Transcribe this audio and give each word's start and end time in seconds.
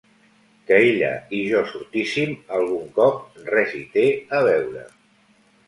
Que 0.69 0.79
ella 0.85 1.11
i 1.39 1.41
jo 1.49 1.61
sortíssim 1.73 2.33
algun 2.61 2.89
cop 2.97 3.39
res 3.57 3.79
hi 3.81 3.85
té 3.99 4.09
a 4.41 4.43
veure. 4.51 4.91